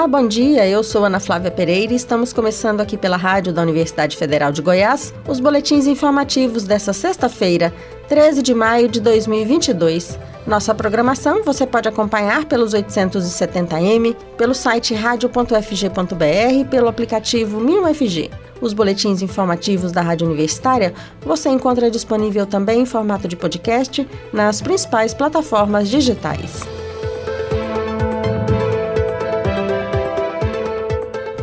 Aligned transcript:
Olá, 0.00 0.08
bom 0.08 0.26
dia. 0.26 0.66
Eu 0.66 0.82
sou 0.82 1.04
Ana 1.04 1.20
Flávia 1.20 1.50
Pereira 1.50 1.92
e 1.92 1.96
estamos 1.96 2.32
começando 2.32 2.80
aqui 2.80 2.96
pela 2.96 3.18
Rádio 3.18 3.52
da 3.52 3.60
Universidade 3.60 4.16
Federal 4.16 4.50
de 4.50 4.62
Goiás 4.62 5.12
os 5.28 5.38
boletins 5.40 5.86
informativos 5.86 6.64
dessa 6.64 6.94
sexta-feira, 6.94 7.70
13 8.08 8.40
de 8.40 8.54
maio 8.54 8.88
de 8.88 8.98
2022. 8.98 10.18
Nossa 10.46 10.74
programação 10.74 11.42
você 11.44 11.66
pode 11.66 11.86
acompanhar 11.86 12.46
pelos 12.46 12.72
870m, 12.72 14.16
pelo 14.38 14.54
site 14.54 14.94
radio.fg.br, 14.94 16.68
pelo 16.70 16.88
aplicativo 16.88 17.60
MinUFG. 17.60 18.30
Os 18.58 18.72
boletins 18.72 19.20
informativos 19.20 19.92
da 19.92 20.00
Rádio 20.00 20.26
Universitária 20.26 20.94
você 21.20 21.50
encontra 21.50 21.90
disponível 21.90 22.46
também 22.46 22.80
em 22.80 22.86
formato 22.86 23.28
de 23.28 23.36
podcast 23.36 24.08
nas 24.32 24.62
principais 24.62 25.12
plataformas 25.12 25.90
digitais. 25.90 26.80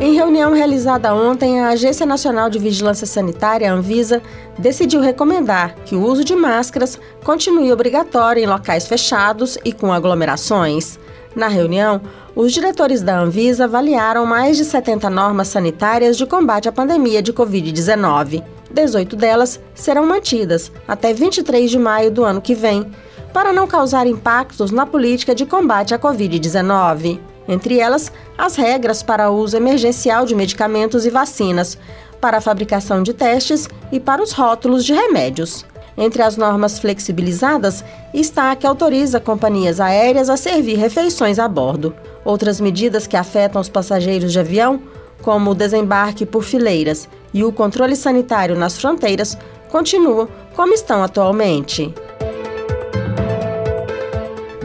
Em 0.08 0.14
reunião 0.14 0.54
realizada 0.54 1.14
ontem, 1.14 1.60
a 1.60 1.68
Agência 1.68 2.06
Nacional 2.06 2.48
de 2.48 2.58
Vigilância 2.58 3.06
Sanitária, 3.06 3.70
Anvisa, 3.70 4.22
decidiu 4.58 5.02
recomendar 5.02 5.74
que 5.84 5.94
o 5.94 6.02
uso 6.02 6.24
de 6.24 6.34
máscaras 6.34 6.98
continue 7.22 7.70
obrigatório 7.70 8.42
em 8.42 8.46
locais 8.46 8.86
fechados 8.86 9.58
e 9.66 9.70
com 9.70 9.92
aglomerações. 9.92 10.98
Na 11.36 11.46
reunião, 11.46 12.00
os 12.34 12.54
diretores 12.54 13.02
da 13.02 13.20
Anvisa 13.20 13.64
avaliaram 13.64 14.24
mais 14.24 14.56
de 14.56 14.64
70 14.64 15.10
normas 15.10 15.48
sanitárias 15.48 16.16
de 16.16 16.24
combate 16.24 16.70
à 16.70 16.72
pandemia 16.72 17.20
de 17.20 17.34
Covid-19. 17.34 18.42
18 18.70 19.14
delas 19.14 19.60
serão 19.74 20.06
mantidas 20.06 20.72
até 20.88 21.12
23 21.12 21.70
de 21.70 21.78
maio 21.78 22.10
do 22.10 22.24
ano 22.24 22.40
que 22.40 22.54
vem, 22.54 22.90
para 23.30 23.52
não 23.52 23.66
causar 23.66 24.06
impactos 24.06 24.70
na 24.70 24.86
política 24.86 25.34
de 25.34 25.44
combate 25.44 25.92
à 25.92 25.98
Covid-19 25.98 27.20
entre 27.48 27.80
elas 27.80 28.12
as 28.36 28.54
regras 28.54 29.02
para 29.02 29.30
uso 29.30 29.56
emergencial 29.56 30.26
de 30.26 30.34
medicamentos 30.34 31.06
e 31.06 31.10
vacinas, 31.10 31.78
para 32.20 32.38
a 32.38 32.40
fabricação 32.40 33.02
de 33.02 33.14
testes 33.14 33.68
e 33.90 33.98
para 33.98 34.22
os 34.22 34.32
rótulos 34.32 34.84
de 34.84 34.92
remédios. 34.92 35.64
Entre 35.96 36.22
as 36.22 36.36
normas 36.36 36.78
flexibilizadas 36.78 37.84
está 38.14 38.52
a 38.52 38.56
que 38.56 38.66
autoriza 38.66 39.18
companhias 39.18 39.80
aéreas 39.80 40.30
a 40.30 40.36
servir 40.36 40.76
refeições 40.76 41.40
a 41.40 41.48
bordo. 41.48 41.92
Outras 42.24 42.60
medidas 42.60 43.06
que 43.06 43.16
afetam 43.16 43.60
os 43.60 43.68
passageiros 43.68 44.32
de 44.32 44.38
avião, 44.38 44.80
como 45.22 45.50
o 45.50 45.54
desembarque 45.54 46.24
por 46.24 46.44
fileiras 46.44 47.08
e 47.34 47.42
o 47.42 47.52
controle 47.52 47.96
sanitário 47.96 48.54
nas 48.54 48.78
fronteiras, 48.78 49.36
continuam 49.70 50.28
como 50.54 50.72
estão 50.72 51.02
atualmente. 51.02 51.92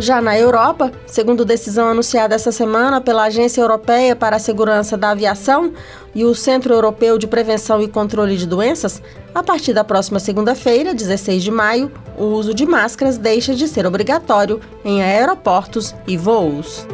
Já 0.03 0.21
na 0.21 0.37
Europa, 0.37 0.91
segundo 1.07 1.45
decisão 1.45 1.87
anunciada 1.87 2.35
essa 2.35 2.51
semana 2.51 2.99
pela 2.99 3.23
Agência 3.23 3.61
Europeia 3.61 4.13
para 4.13 4.35
a 4.35 4.39
Segurança 4.39 4.97
da 4.97 5.11
Aviação 5.11 5.71
e 6.13 6.25
o 6.25 6.35
Centro 6.35 6.73
Europeu 6.73 7.17
de 7.17 7.25
Prevenção 7.25 7.81
e 7.81 7.87
Controle 7.87 8.35
de 8.35 8.45
Doenças, 8.45 9.01
a 9.33 9.41
partir 9.41 9.71
da 9.71 9.85
próxima 9.85 10.19
segunda-feira, 10.19 10.93
16 10.93 11.41
de 11.41 11.49
maio, 11.49 11.89
o 12.17 12.25
uso 12.25 12.53
de 12.53 12.65
máscaras 12.65 13.17
deixa 13.17 13.55
de 13.55 13.65
ser 13.65 13.85
obrigatório 13.85 14.59
em 14.83 15.01
aeroportos 15.01 15.95
e 16.05 16.17
voos. 16.17 16.85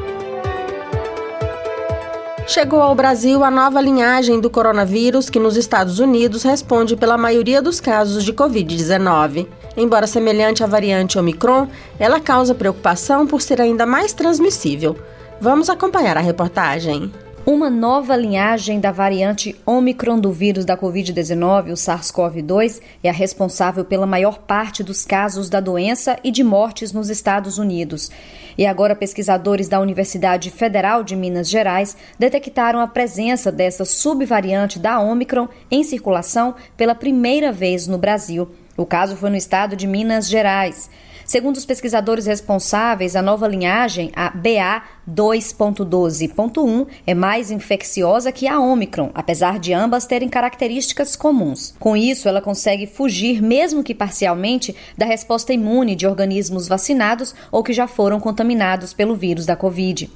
Chegou 2.49 2.81
ao 2.81 2.95
Brasil 2.95 3.43
a 3.43 3.51
nova 3.51 3.79
linhagem 3.79 4.39
do 4.39 4.49
coronavírus 4.49 5.29
que 5.29 5.39
nos 5.39 5.55
Estados 5.55 5.99
Unidos 5.99 6.41
responde 6.41 6.95
pela 6.95 7.15
maioria 7.15 7.61
dos 7.61 7.79
casos 7.79 8.23
de 8.23 8.33
Covid-19. 8.33 9.47
Embora 9.77 10.07
semelhante 10.07 10.63
à 10.63 10.65
variante 10.65 11.19
Omicron, 11.19 11.67
ela 11.99 12.19
causa 12.19 12.55
preocupação 12.55 13.27
por 13.27 13.39
ser 13.39 13.61
ainda 13.61 13.85
mais 13.85 14.13
transmissível. 14.13 14.97
Vamos 15.39 15.69
acompanhar 15.69 16.17
a 16.17 16.21
reportagem. 16.21 17.11
Uma 17.49 17.67
nova 17.67 18.15
linhagem 18.15 18.79
da 18.79 18.91
variante 18.91 19.59
Omicron 19.65 20.19
do 20.19 20.31
vírus 20.31 20.65
da 20.65 20.77
Covid-19, 20.77 21.71
o 21.71 21.73
SARS-CoV-2, 21.73 22.79
é 23.03 23.09
a 23.09 23.11
responsável 23.11 23.83
pela 23.83 24.05
maior 24.05 24.37
parte 24.37 24.83
dos 24.83 25.03
casos 25.03 25.49
da 25.49 25.59
doença 25.59 26.19
e 26.23 26.29
de 26.29 26.43
mortes 26.43 26.93
nos 26.93 27.09
Estados 27.09 27.57
Unidos. 27.57 28.11
E 28.55 28.67
agora, 28.67 28.95
pesquisadores 28.95 29.67
da 29.67 29.79
Universidade 29.79 30.51
Federal 30.51 31.03
de 31.03 31.15
Minas 31.15 31.49
Gerais 31.49 31.97
detectaram 32.19 32.79
a 32.79 32.87
presença 32.87 33.51
dessa 33.51 33.83
subvariante 33.83 34.77
da 34.77 34.99
Omicron 34.99 35.47
em 35.71 35.83
circulação 35.83 36.53
pela 36.77 36.93
primeira 36.93 37.51
vez 37.51 37.87
no 37.87 37.97
Brasil. 37.97 38.47
O 38.77 38.85
caso 38.85 39.15
foi 39.15 39.31
no 39.31 39.35
estado 39.35 39.75
de 39.75 39.87
Minas 39.87 40.29
Gerais. 40.29 40.87
Segundo 41.29 41.55
os 41.57 41.65
pesquisadores 41.65 42.25
responsáveis, 42.25 43.15
a 43.15 43.21
nova 43.21 43.47
linhagem, 43.47 44.11
a 44.15 44.35
BA2.12.1, 44.35 46.87
é 47.05 47.13
mais 47.13 47.51
infecciosa 47.51 48.31
que 48.31 48.47
a 48.47 48.59
Omicron, 48.59 49.11
apesar 49.13 49.59
de 49.59 49.71
ambas 49.71 50.07
terem 50.07 50.27
características 50.27 51.15
comuns. 51.15 51.75
Com 51.77 51.95
isso, 51.95 52.27
ela 52.27 52.41
consegue 52.41 52.87
fugir, 52.87 53.43
mesmo 53.43 53.83
que 53.83 53.93
parcialmente, 53.93 54.75
da 54.97 55.05
resposta 55.05 55.53
imune 55.53 55.95
de 55.95 56.07
organismos 56.07 56.67
vacinados 56.67 57.35
ou 57.51 57.61
que 57.61 57.73
já 57.73 57.85
foram 57.85 58.19
contaminados 58.19 58.91
pelo 58.91 59.15
vírus 59.15 59.45
da 59.45 59.55
Covid. 59.55 60.09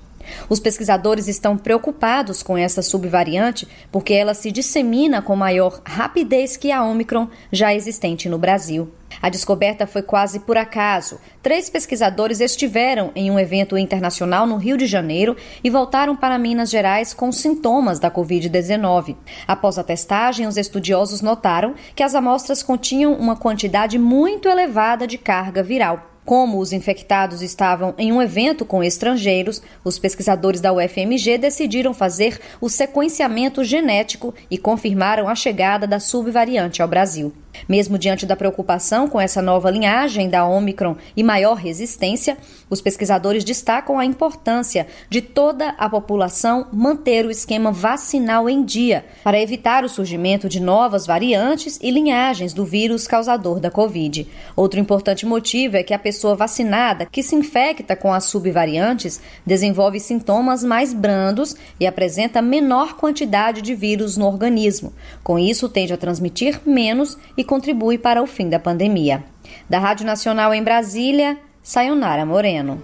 Os 0.50 0.60
pesquisadores 0.60 1.28
estão 1.28 1.58
preocupados 1.58 2.44
com 2.44 2.58
essa 2.58 2.82
subvariante 2.82 3.68
porque 3.92 4.14
ela 4.14 4.34
se 4.34 4.52
dissemina 4.52 5.22
com 5.22 5.36
maior 5.36 5.82
rapidez 5.86 6.58
que 6.58 6.72
a 6.72 6.84
Omicron 6.84 7.28
já 7.52 7.74
existente 7.74 8.30
no 8.30 8.38
Brasil. 8.38 8.92
A 9.22 9.30
descoberta 9.30 9.86
foi 9.86 10.02
quase 10.02 10.40
por 10.40 10.58
acaso. 10.58 11.20
Três 11.42 11.70
pesquisadores 11.70 12.40
estiveram 12.40 13.12
em 13.16 13.30
um 13.30 13.40
evento 13.40 13.78
internacional 13.78 14.48
no 14.48 14.58
Rio 14.58 14.78
de 14.78 14.86
Janeiro 14.86 15.36
e 15.64 15.70
voltaram 15.70 16.16
para 16.16 16.38
Minas 16.38 16.70
Gerais 16.70 17.14
com 17.14 17.32
sintomas 17.32 18.00
da 18.00 18.10
Covid-19. 18.10 19.16
Após 19.48 19.78
a 19.78 19.84
testagem, 19.84 20.48
os 20.48 20.58
estudiosos 20.58 21.22
notaram 21.22 21.76
que 21.96 22.04
as 22.04 22.16
amostras 22.16 22.64
continham 22.64 23.14
uma 23.14 23.36
quantidade 23.36 23.98
muito 23.98 24.50
elevada 24.50 25.06
de 25.06 25.18
carga 25.18 25.62
viral. 25.62 26.13
Como 26.26 26.60
os 26.60 26.72
infectados 26.72 27.42
estavam 27.42 27.94
em 27.98 28.12
um 28.12 28.22
evento 28.22 28.66
com 28.66 28.84
estrangeiros, 28.84 29.62
os 29.84 30.00
pesquisadores 30.00 30.62
da 30.62 30.72
UFMG 30.72 31.38
decidiram 31.38 31.94
fazer 31.94 32.40
o 32.62 32.70
sequenciamento 32.70 33.64
genético 33.64 34.34
e 34.50 34.58
confirmaram 34.58 35.28
a 35.28 35.36
chegada 35.36 35.86
da 35.86 36.00
subvariante 36.00 36.82
ao 36.82 36.88
Brasil. 36.88 37.34
Mesmo 37.68 37.98
diante 37.98 38.26
da 38.26 38.36
preocupação 38.36 39.08
com 39.08 39.20
essa 39.20 39.42
nova 39.42 39.70
linhagem 39.70 40.30
da 40.30 40.46
Omicron 40.46 40.96
e 41.16 41.24
maior 41.24 41.56
resistência, 41.56 42.38
os 42.70 42.82
pesquisadores 42.82 43.44
destacam 43.44 43.98
a 44.00 44.06
importância 44.06 44.88
de 45.10 45.22
toda 45.22 45.70
a 45.78 45.90
população 45.90 46.68
manter 46.72 47.26
o 47.26 47.32
esquema 47.32 47.72
vacinal 47.72 48.50
em 48.50 48.64
dia 48.64 49.06
para 49.24 49.40
evitar 49.40 49.84
o 49.84 49.90
surgimento 49.90 50.50
de 50.50 50.60
novas 50.60 51.06
variantes 51.06 51.80
e 51.82 51.90
linhagens 51.92 52.54
do 52.54 52.66
vírus 52.66 53.08
causador 53.08 53.60
da 53.60 53.72
Covid. 53.72 54.28
Outro 54.56 54.80
importante 54.80 55.26
motivo 55.26 55.78
é 55.78 55.84
que 55.84 55.94
a 55.94 56.00
pessoa 56.00 56.36
vacinada 56.36 57.06
que 57.06 57.24
se 57.24 57.36
infecta 57.36 57.96
com 57.96 58.12
as 58.12 58.26
subvariantes 58.26 59.22
desenvolve 59.46 60.00
sintomas 60.00 60.64
mais 60.64 60.94
brandos 60.94 61.56
e 61.80 61.86
apresenta 61.86 62.42
menor 62.42 62.96
quantidade 62.96 63.62
de 63.62 63.76
vírus 63.76 64.18
no 64.18 64.26
organismo. 64.26 64.94
Com 65.24 65.38
isso, 65.38 65.70
tende 65.70 65.94
a 65.94 65.98
transmitir 65.98 66.62
menos 66.66 67.18
e 67.38 67.43
e 67.44 67.46
contribui 67.46 67.98
para 67.98 68.24
o 68.24 68.26
fim 68.26 68.48
da 68.48 68.58
pandemia. 68.58 69.22
Da 69.70 69.78
Rádio 69.78 70.06
Nacional 70.06 70.54
em 70.54 70.64
Brasília, 70.64 71.38
Sayonara 71.62 72.26
Moreno. 72.26 72.82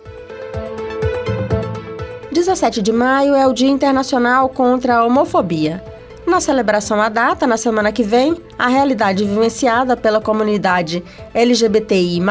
17 2.29 2.81
de 2.81 2.91
maio 2.91 3.33
é 3.33 3.47
o 3.47 3.53
Dia 3.53 3.69
Internacional 3.69 4.49
contra 4.49 4.97
a 4.97 5.05
Homofobia. 5.05 5.81
Na 6.27 6.41
celebração 6.41 7.01
à 7.01 7.07
data, 7.07 7.47
na 7.47 7.55
semana 7.55 7.93
que 7.93 8.03
vem, 8.03 8.35
a 8.57 8.67
realidade 8.67 9.23
vivenciada 9.23 9.95
pela 9.95 10.19
comunidade 10.19 11.03
LGBTI, 11.33 12.21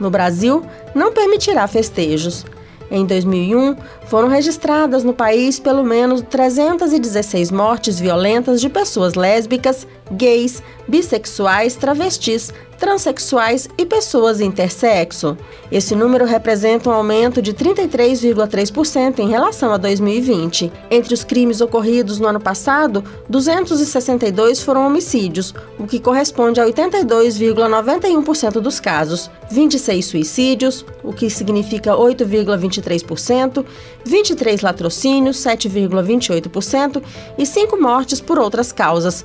no 0.00 0.10
Brasil, 0.10 0.62
não 0.92 1.12
permitirá 1.12 1.66
festejos. 1.68 2.44
Em 2.90 3.04
2001, 3.04 3.76
foram 4.06 4.28
registradas 4.28 5.02
no 5.02 5.12
país 5.12 5.58
pelo 5.58 5.82
menos 5.82 6.20
316 6.22 7.50
mortes 7.50 7.98
violentas 7.98 8.60
de 8.60 8.68
pessoas 8.68 9.14
lésbicas, 9.14 9.86
gays, 10.10 10.62
bissexuais, 10.88 11.74
travestis, 11.76 12.52
transexuais 12.78 13.68
e 13.76 13.84
pessoas 13.84 14.40
intersexo. 14.40 15.36
Esse 15.70 15.94
número 15.96 16.24
representa 16.24 16.88
um 16.90 16.92
aumento 16.92 17.42
de 17.42 17.52
33,3% 17.52 19.18
em 19.18 19.28
relação 19.28 19.72
a 19.72 19.76
2020. 19.76 20.72
Entre 20.90 21.12
os 21.12 21.24
crimes 21.24 21.60
ocorridos 21.60 22.20
no 22.20 22.28
ano 22.28 22.40
passado, 22.40 23.02
262 23.28 24.62
foram 24.62 24.86
homicídios, 24.86 25.52
o 25.78 25.86
que 25.86 25.98
corresponde 25.98 26.60
a 26.60 26.66
82,91% 26.66 28.60
dos 28.60 28.78
casos, 28.78 29.30
26 29.50 30.04
suicídios, 30.04 30.84
o 31.02 31.12
que 31.12 31.28
significa 31.30 31.92
8,23%, 31.92 33.64
23 34.04 34.60
latrocínios, 34.60 35.38
7,28% 35.38 37.02
e 37.38 37.46
5 37.46 37.80
mortes 37.80 38.20
por 38.20 38.38
outras 38.38 38.70
causas, 38.70 39.24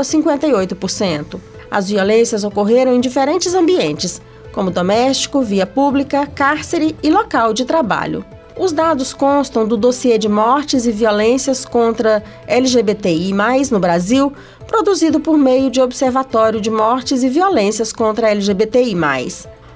1,58%. 0.00 1.40
As 1.70 1.88
violências 1.88 2.44
ocorreram 2.44 2.94
em 2.94 3.00
diferentes 3.00 3.54
ambientes, 3.54 4.20
como 4.52 4.70
doméstico, 4.70 5.42
via 5.42 5.66
pública, 5.66 6.26
cárcere 6.26 6.96
e 7.02 7.10
local 7.10 7.52
de 7.52 7.64
trabalho. 7.64 8.24
Os 8.58 8.72
dados 8.72 9.14
constam 9.14 9.66
do 9.66 9.76
dossiê 9.76 10.18
de 10.18 10.28
mortes 10.28 10.84
e 10.84 10.92
violências 10.92 11.64
contra 11.64 12.22
LGBTI, 12.46 13.32
no 13.70 13.78
Brasil, 13.78 14.32
produzido 14.66 15.20
por 15.20 15.38
meio 15.38 15.70
de 15.70 15.80
Observatório 15.80 16.60
de 16.60 16.70
Mortes 16.70 17.22
e 17.22 17.28
Violências 17.28 17.92
contra 17.92 18.30
LGBTI. 18.30 18.94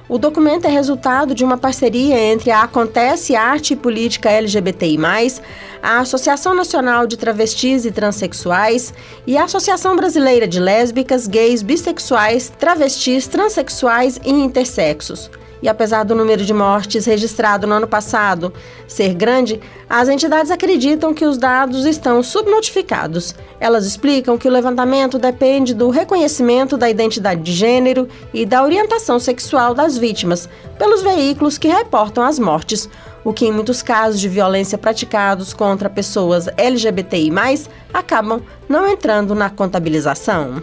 O 0.06 0.18
documento 0.18 0.66
é 0.66 0.68
resultado 0.68 1.34
de 1.34 1.42
uma 1.42 1.56
parceria 1.56 2.18
entre 2.18 2.50
a 2.50 2.62
Acontece 2.62 3.34
Arte 3.34 3.72
e 3.72 3.76
Política 3.76 4.30
LGBTI, 4.30 4.98
a 5.82 6.00
Associação 6.00 6.54
Nacional 6.54 7.06
de 7.06 7.16
Travestis 7.16 7.86
e 7.86 7.90
Transsexuais 7.90 8.92
e 9.26 9.38
a 9.38 9.44
Associação 9.44 9.96
Brasileira 9.96 10.46
de 10.46 10.60
Lésbicas, 10.60 11.26
Gays, 11.26 11.62
Bissexuais, 11.62 12.52
Travestis, 12.58 13.26
Transsexuais 13.26 14.20
e 14.22 14.30
Intersexos. 14.30 15.30
E 15.62 15.68
apesar 15.68 16.04
do 16.04 16.14
número 16.14 16.44
de 16.44 16.52
mortes 16.52 17.06
registrado 17.06 17.66
no 17.66 17.74
ano 17.74 17.86
passado 17.86 18.52
ser 18.86 19.14
grande, 19.14 19.60
as 19.88 20.08
entidades 20.08 20.50
acreditam 20.50 21.14
que 21.14 21.24
os 21.24 21.38
dados 21.38 21.84
estão 21.86 22.22
subnotificados. 22.22 23.34
Elas 23.58 23.86
explicam 23.86 24.36
que 24.36 24.48
o 24.48 24.50
levantamento 24.50 25.18
depende 25.18 25.74
do 25.74 25.88
reconhecimento 25.90 26.76
da 26.76 26.90
identidade 26.90 27.42
de 27.42 27.52
gênero 27.52 28.08
e 28.32 28.44
da 28.44 28.62
orientação 28.62 29.18
sexual 29.18 29.74
das 29.74 29.96
vítimas 29.96 30.48
pelos 30.78 31.02
veículos 31.02 31.58
que 31.58 31.68
reportam 31.68 32.24
as 32.24 32.38
mortes, 32.38 32.88
o 33.24 33.32
que 33.32 33.46
em 33.46 33.52
muitos 33.52 33.82
casos 33.82 34.20
de 34.20 34.28
violência 34.28 34.76
praticados 34.76 35.54
contra 35.54 35.88
pessoas 35.88 36.46
LGBTI, 36.56 37.32
acabam 37.92 38.42
não 38.68 38.86
entrando 38.86 39.34
na 39.34 39.48
contabilização. 39.48 40.62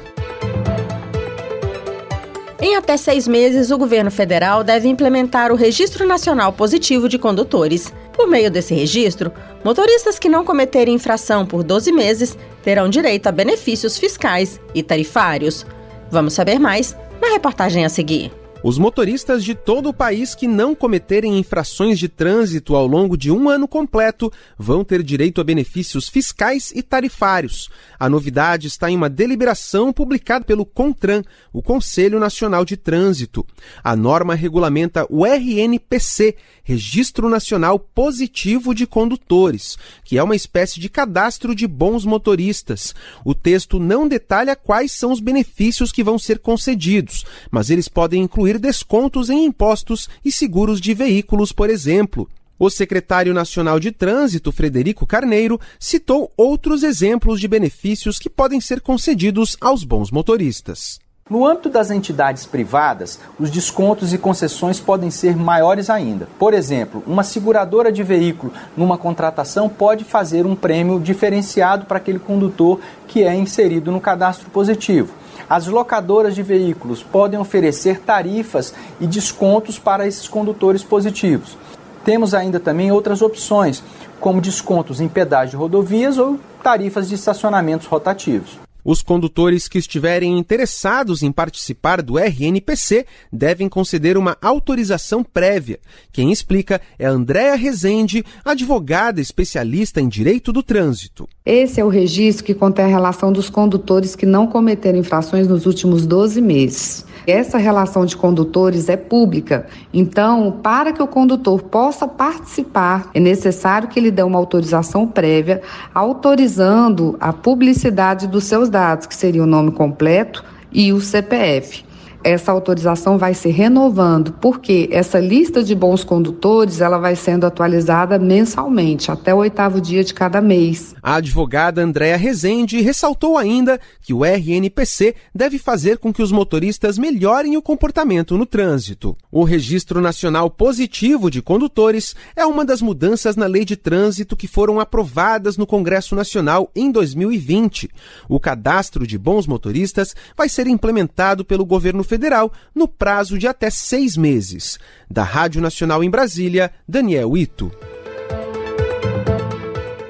Em 2.61 2.75
até 2.75 2.95
seis 2.95 3.27
meses, 3.27 3.71
o 3.71 3.77
governo 3.77 4.11
federal 4.11 4.63
deve 4.63 4.87
implementar 4.87 5.51
o 5.51 5.55
Registro 5.55 6.05
Nacional 6.05 6.53
Positivo 6.53 7.09
de 7.09 7.17
Condutores. 7.17 7.91
Por 8.13 8.27
meio 8.27 8.51
desse 8.51 8.75
registro, 8.75 9.33
motoristas 9.63 10.19
que 10.19 10.29
não 10.29 10.45
cometerem 10.45 10.93
infração 10.93 11.43
por 11.43 11.63
12 11.63 11.91
meses 11.91 12.37
terão 12.61 12.87
direito 12.87 13.25
a 13.25 13.31
benefícios 13.31 13.97
fiscais 13.97 14.61
e 14.75 14.83
tarifários. 14.83 15.65
Vamos 16.11 16.33
saber 16.33 16.59
mais 16.59 16.95
na 17.19 17.29
reportagem 17.29 17.83
a 17.83 17.89
seguir. 17.89 18.31
Os 18.63 18.77
motoristas 18.77 19.43
de 19.43 19.55
todo 19.55 19.89
o 19.89 19.93
país 19.93 20.35
que 20.35 20.45
não 20.47 20.75
cometerem 20.75 21.39
infrações 21.39 21.97
de 21.97 22.07
trânsito 22.07 22.75
ao 22.75 22.85
longo 22.85 23.17
de 23.17 23.31
um 23.31 23.49
ano 23.49 23.67
completo 23.67 24.31
vão 24.55 24.83
ter 24.83 25.01
direito 25.01 25.41
a 25.41 25.43
benefícios 25.43 26.07
fiscais 26.07 26.71
e 26.75 26.83
tarifários. 26.83 27.69
A 27.99 28.07
novidade 28.07 28.67
está 28.67 28.91
em 28.91 28.95
uma 28.95 29.09
deliberação 29.09 29.91
publicada 29.91 30.45
pelo 30.45 30.63
CONTRAN, 30.63 31.23
o 31.51 31.63
Conselho 31.63 32.19
Nacional 32.19 32.63
de 32.63 32.77
Trânsito. 32.77 33.43
A 33.83 33.95
norma 33.95 34.35
regulamenta 34.35 35.07
o 35.09 35.25
RNPC, 35.25 36.35
Registro 36.63 37.29
Nacional 37.29 37.79
Positivo 37.79 38.75
de 38.75 38.85
Condutores, 38.85 39.75
que 40.03 40.19
é 40.19 40.23
uma 40.23 40.35
espécie 40.35 40.79
de 40.79 40.87
cadastro 40.87 41.55
de 41.55 41.65
bons 41.65 42.05
motoristas. 42.05 42.93
O 43.25 43.33
texto 43.33 43.79
não 43.79 44.07
detalha 44.07 44.55
quais 44.55 44.91
são 44.91 45.11
os 45.11 45.19
benefícios 45.19 45.91
que 45.91 46.03
vão 46.03 46.19
ser 46.19 46.37
concedidos, 46.37 47.25
mas 47.49 47.71
eles 47.71 47.87
podem 47.87 48.21
incluir 48.21 48.50
incluir 48.51 48.59
descontos 48.59 49.29
em 49.29 49.45
impostos 49.45 50.09
e 50.23 50.31
seguros 50.31 50.81
de 50.81 50.93
veículos, 50.93 51.51
por 51.51 51.69
exemplo. 51.69 52.27
O 52.59 52.69
secretário 52.69 53.33
nacional 53.33 53.79
de 53.79 53.91
Trânsito, 53.91 54.51
Frederico 54.51 55.07
Carneiro, 55.07 55.59
citou 55.79 56.31
outros 56.37 56.83
exemplos 56.83 57.39
de 57.39 57.47
benefícios 57.47 58.19
que 58.19 58.29
podem 58.29 58.61
ser 58.61 58.81
concedidos 58.81 59.57
aos 59.59 59.83
bons 59.83 60.11
motoristas. 60.11 60.99
No 61.29 61.45
âmbito 61.45 61.69
das 61.69 61.89
entidades 61.89 62.45
privadas, 62.45 63.17
os 63.39 63.49
descontos 63.49 64.11
e 64.13 64.17
concessões 64.17 64.81
podem 64.81 65.09
ser 65.09 65.35
maiores 65.35 65.89
ainda. 65.89 66.27
Por 66.37 66.53
exemplo, 66.53 67.01
uma 67.07 67.23
seguradora 67.23 67.89
de 67.89 68.03
veículo 68.03 68.51
numa 68.75 68.97
contratação 68.97 69.69
pode 69.69 70.03
fazer 70.03 70.45
um 70.45 70.55
prêmio 70.55 70.99
diferenciado 70.99 71.85
para 71.85 71.97
aquele 71.97 72.19
condutor 72.19 72.81
que 73.07 73.23
é 73.23 73.33
inserido 73.33 73.91
no 73.91 74.01
cadastro 74.01 74.49
positivo. 74.49 75.20
As 75.51 75.67
locadoras 75.67 76.33
de 76.33 76.41
veículos 76.41 77.03
podem 77.03 77.37
oferecer 77.37 77.99
tarifas 77.99 78.73
e 79.01 79.05
descontos 79.05 79.77
para 79.77 80.07
esses 80.07 80.25
condutores 80.25 80.81
positivos. 80.81 81.57
Temos 82.05 82.33
ainda 82.33 82.57
também 82.57 82.89
outras 82.89 83.21
opções, 83.21 83.83
como 84.17 84.39
descontos 84.39 85.01
em 85.01 85.09
pedágio 85.09 85.51
de 85.51 85.57
rodovias 85.57 86.17
ou 86.17 86.39
tarifas 86.63 87.09
de 87.09 87.15
estacionamentos 87.15 87.85
rotativos. 87.85 88.57
Os 88.83 89.01
condutores 89.01 89.67
que 89.67 89.77
estiverem 89.77 90.37
interessados 90.37 91.21
em 91.23 91.31
participar 91.31 92.01
do 92.01 92.17
RNPC 92.17 93.05
devem 93.31 93.69
conceder 93.69 94.17
uma 94.17 94.37
autorização 94.41 95.23
prévia. 95.23 95.79
Quem 96.11 96.31
explica 96.31 96.81
é 96.97 97.05
Andréa 97.05 97.55
Rezende, 97.55 98.25
advogada 98.43 99.21
especialista 99.21 100.01
em 100.01 100.07
direito 100.07 100.51
do 100.51 100.63
trânsito. 100.63 101.29
Esse 101.45 101.79
é 101.79 101.85
o 101.85 101.89
registro 101.89 102.45
que 102.45 102.53
contém 102.53 102.85
a 102.85 102.87
relação 102.87 103.31
dos 103.31 103.49
condutores 103.49 104.15
que 104.15 104.25
não 104.25 104.47
cometeram 104.47 104.99
infrações 104.99 105.47
nos 105.47 105.65
últimos 105.65 106.05
12 106.05 106.41
meses. 106.41 107.05
Essa 107.25 107.57
relação 107.57 108.05
de 108.05 108.17
condutores 108.17 108.89
é 108.89 108.97
pública, 108.97 109.67
então, 109.93 110.59
para 110.63 110.91
que 110.91 111.01
o 111.01 111.07
condutor 111.07 111.61
possa 111.63 112.07
participar, 112.07 113.09
é 113.13 113.19
necessário 113.19 113.87
que 113.87 113.99
ele 113.99 114.11
dê 114.11 114.23
uma 114.23 114.39
autorização 114.39 115.07
prévia, 115.07 115.61
autorizando 115.93 117.15
a 117.19 117.31
publicidade 117.31 118.27
dos 118.27 118.45
seus 118.45 118.69
dados, 118.69 119.05
que 119.05 119.15
seria 119.15 119.43
o 119.43 119.47
nome 119.47 119.71
completo 119.71 120.43
e 120.71 120.91
o 120.91 120.99
CPF 121.01 121.90
essa 122.23 122.51
autorização 122.51 123.17
vai 123.17 123.33
se 123.33 123.49
renovando, 123.49 124.33
porque 124.33 124.89
essa 124.91 125.19
lista 125.19 125.63
de 125.63 125.75
bons 125.75 126.03
condutores 126.03 126.81
ela 126.81 126.97
vai 126.97 127.15
sendo 127.15 127.45
atualizada 127.45 128.17
mensalmente, 128.19 129.11
até 129.11 129.33
o 129.33 129.37
oitavo 129.37 129.81
dia 129.81 130.03
de 130.03 130.13
cada 130.13 130.41
mês. 130.41 130.95
A 131.01 131.15
advogada 131.15 131.81
Andréa 131.81 132.17
Rezende 132.17 132.81
ressaltou 132.81 133.37
ainda 133.37 133.79
que 134.01 134.13
o 134.13 134.23
RNPC 134.23 135.15
deve 135.33 135.57
fazer 135.57 135.97
com 135.97 136.13
que 136.13 136.21
os 136.21 136.31
motoristas 136.31 136.97
melhorem 136.97 137.57
o 137.57 137.61
comportamento 137.61 138.37
no 138.37 138.45
trânsito. 138.45 139.17
O 139.31 139.43
Registro 139.43 140.01
Nacional 140.01 140.49
Positivo 140.49 141.31
de 141.31 141.41
Condutores 141.41 142.15
é 142.35 142.45
uma 142.45 142.63
das 142.63 142.81
mudanças 142.81 143.35
na 143.35 143.45
lei 143.45 143.65
de 143.65 143.75
trânsito 143.75 144.35
que 144.35 144.47
foram 144.47 144.79
aprovadas 144.79 145.57
no 145.57 145.65
Congresso 145.65 146.15
Nacional 146.15 146.69
em 146.75 146.91
2020. 146.91 147.89
O 148.29 148.39
cadastro 148.39 149.07
de 149.07 149.17
bons 149.17 149.47
motoristas 149.47 150.15
vai 150.37 150.49
ser 150.49 150.67
implementado 150.67 151.43
pelo 151.43 151.65
governo 151.65 152.03
Federal 152.11 152.51
no 152.75 152.89
prazo 152.89 153.39
de 153.39 153.47
até 153.47 153.69
seis 153.69 154.17
meses. 154.17 154.77
Da 155.09 155.23
Rádio 155.23 155.61
Nacional 155.61 156.03
em 156.03 156.09
Brasília, 156.09 156.69
Daniel 156.85 157.37
Ito. 157.37 157.71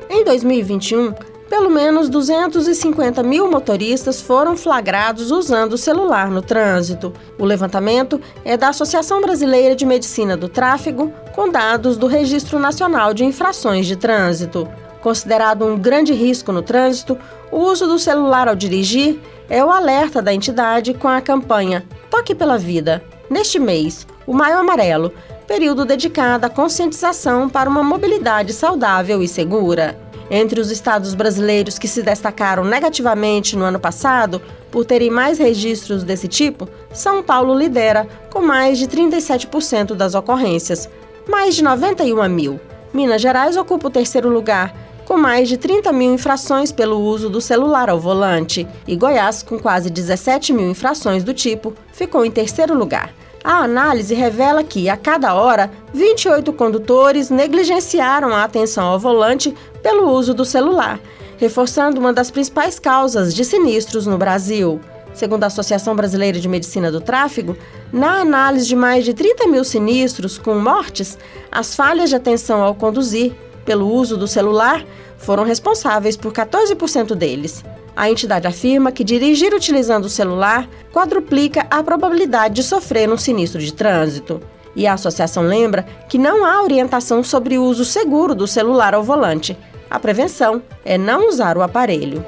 Em 0.10 0.24
2021, 0.24 1.14
pelo 1.48 1.70
menos 1.70 2.10
250 2.10 3.22
mil 3.22 3.52
motoristas 3.52 4.20
foram 4.20 4.58
flagrados 4.58 5.30
usando 5.30 5.74
o 5.74 5.78
celular 5.78 6.32
no 6.32 6.42
trânsito. 6.42 7.14
O 7.38 7.46
levantamento 7.46 8.20
é 8.44 8.58
da 8.58 8.70
Associação 8.70 9.22
Brasileira 9.22 9.76
de 9.76 9.86
Medicina 9.86 10.36
do 10.36 10.50
Tráfego, 10.50 11.14
com 11.36 11.52
dados 11.52 11.98
do 11.98 12.08
Registro 12.08 12.58
Nacional 12.58 13.14
de 13.14 13.24
Infrações 13.24 13.86
de 13.86 13.96
Trânsito. 13.96 14.68
Considerado 15.02 15.66
um 15.66 15.78
grande 15.78 16.14
risco 16.14 16.52
no 16.52 16.62
trânsito, 16.62 17.18
o 17.52 17.60
uso 17.60 17.88
do 17.88 17.98
celular 17.98 18.48
ao 18.48 18.56
dirigir 18.56 19.20
é 19.50 19.64
o 19.66 19.72
alerta 19.72 20.22
da 20.22 20.34
entidade 20.34 20.94
com 20.94 21.08
a 21.08 21.20
campanha 21.20 21.86
Toque 22.10 22.36
pela 22.36 22.58
Vida. 22.58 23.04
Neste 23.30 23.60
mês, 23.60 24.06
o 24.28 24.34
Maio 24.34 24.60
Amarelo, 24.60 25.12
período 25.48 25.86
dedicado 25.86 26.46
à 26.46 26.50
conscientização 26.50 27.50
para 27.50 27.70
uma 27.70 27.84
mobilidade 27.84 28.54
saudável 28.54 29.24
e 29.24 29.28
segura. 29.28 29.98
Entre 30.30 30.62
os 30.62 30.72
estados 30.72 31.14
brasileiros 31.14 31.78
que 31.78 31.90
se 31.90 32.02
destacaram 32.02 32.64
negativamente 32.64 33.58
no 33.58 33.66
ano 33.66 33.80
passado 33.80 34.42
por 34.72 34.86
terem 34.86 35.10
mais 35.10 35.38
registros 35.38 36.04
desse 36.04 36.28
tipo, 36.30 36.70
São 36.94 37.22
Paulo 37.22 37.54
lidera 37.54 38.08
com 38.32 38.40
mais 38.40 38.78
de 38.78 38.88
37% 38.88 39.94
das 39.94 40.16
ocorrências, 40.16 40.90
mais 41.28 41.56
de 41.56 41.64
91 41.64 42.30
mil. 42.30 42.62
Minas 42.94 43.22
Gerais 43.22 43.58
ocupa 43.58 43.88
o 43.88 43.92
terceiro 43.92 44.30
lugar, 44.30 44.74
com 45.12 45.18
mais 45.18 45.50
de 45.50 45.58
30 45.58 45.92
mil 45.92 46.14
infrações 46.14 46.72
pelo 46.72 46.98
uso 46.98 47.30
do 47.30 47.42
celular 47.42 47.90
ao 47.90 48.00
volante, 48.00 48.66
e 48.88 48.96
Goiás, 48.96 49.44
com 49.44 49.60
quase 49.60 49.90
17 49.90 50.54
mil 50.54 50.70
infrações 50.70 51.22
do 51.22 51.34
tipo, 51.34 51.74
ficou 51.92 52.24
em 52.24 52.32
terceiro 52.32 52.74
lugar. 52.74 53.14
A 53.44 53.58
análise 53.58 54.14
revela 54.16 54.64
que, 54.64 54.88
a 54.88 54.96
cada 54.96 55.34
hora, 55.34 55.70
28 55.94 56.54
condutores 56.54 57.30
negligenciaram 57.30 58.34
a 58.34 58.46
atenção 58.46 58.86
ao 58.86 58.98
volante 58.98 59.54
pelo 59.84 60.10
uso 60.10 60.34
do 60.34 60.46
celular, 60.46 60.98
reforçando 61.38 62.00
uma 62.00 62.14
das 62.14 62.32
principais 62.32 62.80
causas 62.80 63.36
de 63.36 63.44
sinistros 63.44 64.08
no 64.08 64.18
Brasil. 64.18 64.80
Segundo 65.14 65.44
a 65.44 65.48
Associação 65.48 65.94
Brasileira 65.94 66.40
de 66.40 66.48
Medicina 66.48 66.90
do 66.90 67.02
Tráfego, 67.02 67.58
na 67.92 68.22
análise 68.22 68.66
de 68.66 68.78
mais 68.78 69.04
de 69.04 69.14
30 69.14 69.46
mil 69.48 69.66
sinistros 69.66 70.38
com 70.38 70.56
mortes, 70.56 71.18
as 71.52 71.76
falhas 71.76 72.10
de 72.10 72.16
atenção 72.16 72.64
ao 72.64 72.74
conduzir 72.74 73.36
pelo 73.66 73.88
uso 73.88 74.18
do 74.18 74.28
celular 74.28 74.84
foram 75.18 75.44
responsáveis 75.44 76.18
por 76.18 76.34
14% 76.34 77.16
deles. 77.16 77.64
A 77.96 78.10
entidade 78.10 78.48
afirma 78.48 78.92
que 78.92 79.04
dirigir 79.04 79.54
utilizando 79.54 80.06
o 80.06 80.10
celular 80.10 80.68
quadruplica 80.92 81.68
a 81.70 81.84
probabilidade 81.84 82.56
de 82.56 82.64
sofrer 82.64 83.10
um 83.10 83.18
sinistro 83.18 83.62
de 83.62 83.74
trânsito. 83.74 84.42
E 84.76 84.88
a 84.88 84.94
associação 84.94 85.44
lembra 85.44 85.86
que 86.08 86.18
não 86.18 86.46
há 86.46 86.64
orientação 86.64 87.24
sobre 87.24 87.58
o 87.58 87.64
uso 87.64 87.84
seguro 87.84 88.34
do 88.34 88.48
celular 88.48 88.94
ao 88.94 89.04
volante. 89.04 89.58
A 89.90 90.00
prevenção 90.00 90.62
é 90.86 90.98
não 90.98 91.28
usar 91.28 91.58
o 91.58 91.62
aparelho. 91.62 92.26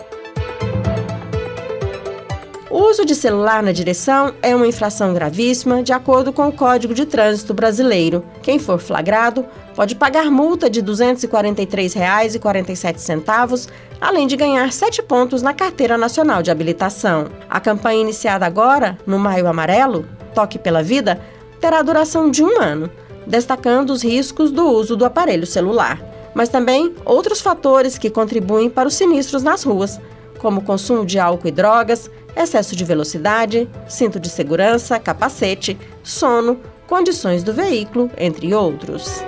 O 2.74 2.90
uso 2.90 3.06
de 3.06 3.14
celular 3.14 3.62
na 3.62 3.72
direção 3.72 4.34
é 4.42 4.56
uma 4.56 4.66
infração 4.66 5.14
gravíssima, 5.14 5.84
de 5.84 5.94
acordo 5.94 6.34
com 6.34 6.48
o 6.48 6.52
Código 6.52 6.92
de 6.92 7.06
Trânsito 7.06 7.54
Brasileiro. 7.54 8.26
Quem 8.42 8.58
for 8.58 8.80
flagrado 8.80 9.46
pode 9.76 9.96
pagar 9.96 10.32
multa 10.32 10.68
de 10.68 10.80
R$ 10.80 10.88
243,47, 10.88 13.70
além 14.02 14.26
de 14.26 14.36
ganhar 14.36 14.74
7 14.74 15.04
pontos 15.04 15.44
na 15.44 15.54
Carteira 15.54 16.00
Nacional 16.00 16.42
de 16.42 16.50
Habilitação. 16.50 17.28
A 17.48 17.60
campanha 17.60 18.02
iniciada 18.02 18.48
agora, 18.48 18.98
no 19.06 19.20
Maio 19.20 19.46
Amarelo, 19.46 20.08
Toque 20.34 20.58
pela 20.58 20.82
Vida, 20.82 21.22
terá 21.62 21.84
duração 21.84 22.32
de 22.32 22.44
um 22.44 22.60
ano, 22.60 22.90
destacando 23.28 23.92
os 23.92 24.04
riscos 24.04 24.50
do 24.50 24.66
uso 24.66 24.98
do 24.98 25.06
aparelho 25.06 25.46
celular, 25.46 26.02
mas 26.34 26.50
também 26.50 26.96
outros 27.06 27.40
fatores 27.40 28.00
que 28.00 28.10
contribuem 28.10 28.68
para 28.68 28.88
os 28.88 28.96
sinistros 28.96 29.44
nas 29.44 29.62
ruas, 29.62 30.02
como 30.44 30.62
consumo 30.62 31.06
de 31.06 31.18
álcool 31.18 31.48
e 31.48 31.52
drogas, 31.52 32.12
excesso 32.36 32.76
de 32.76 32.84
velocidade, 32.84 33.68
cinto 33.88 34.20
de 34.20 34.30
segurança, 34.30 35.00
capacete, 35.00 35.78
sono, 36.04 36.60
condições 36.86 37.44
do 37.44 37.54
veículo, 37.54 38.12
entre 38.18 38.54
outros. 38.54 39.24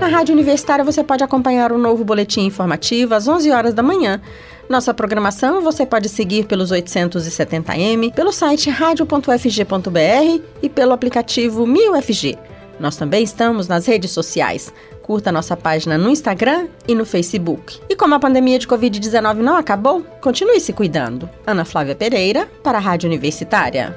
Na 0.00 0.06
Rádio 0.06 0.32
Universitária 0.32 0.84
você 0.84 1.02
pode 1.02 1.24
acompanhar 1.24 1.72
o 1.72 1.74
um 1.74 1.78
novo 1.78 2.04
boletim 2.04 2.42
informativo 2.46 3.14
às 3.14 3.26
11 3.26 3.50
horas 3.50 3.74
da 3.74 3.82
manhã. 3.82 4.20
Nossa 4.68 4.94
programação 4.94 5.60
você 5.60 5.84
pode 5.84 6.08
seguir 6.08 6.46
pelos 6.46 6.70
870m, 6.70 8.14
pelo 8.14 8.32
site 8.32 8.70
radio.fg.br 8.70 10.42
e 10.62 10.68
pelo 10.68 10.92
aplicativo 10.92 11.66
1000FG. 11.66 12.55
Nós 12.78 12.96
também 12.96 13.22
estamos 13.22 13.68
nas 13.68 13.86
redes 13.86 14.10
sociais. 14.10 14.72
Curta 15.02 15.30
nossa 15.30 15.56
página 15.56 15.96
no 15.96 16.10
Instagram 16.10 16.66
e 16.86 16.94
no 16.94 17.06
Facebook. 17.06 17.80
E 17.88 17.94
como 17.94 18.14
a 18.14 18.18
pandemia 18.18 18.58
de 18.58 18.66
Covid-19 18.66 19.36
não 19.36 19.56
acabou, 19.56 20.02
continue 20.20 20.60
se 20.60 20.72
cuidando. 20.72 21.28
Ana 21.46 21.64
Flávia 21.64 21.94
Pereira, 21.94 22.48
para 22.62 22.78
a 22.78 22.80
Rádio 22.80 23.08
Universitária. 23.08 23.94